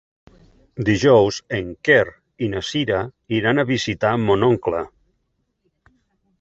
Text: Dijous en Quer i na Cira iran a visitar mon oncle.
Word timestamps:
Dijous 0.87 1.37
en 1.57 1.69
Quer 1.89 2.07
i 2.47 2.49
na 2.55 2.63
Cira 2.71 3.03
iran 3.43 3.65
a 3.65 3.69
visitar 3.75 4.17
mon 4.27 4.51
oncle. 4.51 4.85